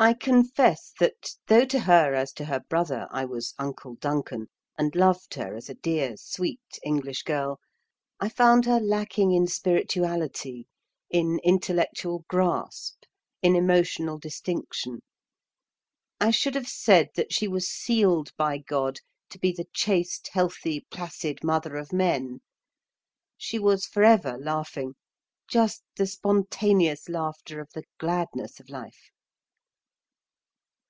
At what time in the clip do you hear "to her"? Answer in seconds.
1.64-2.14, 2.34-2.60